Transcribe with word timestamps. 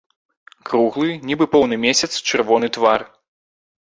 Круглы, 0.69 1.09
нібы 1.31 1.45
поўны 1.53 1.75
месяц, 1.85 2.09
чырвоны 2.29 2.67
твар. 2.79 3.01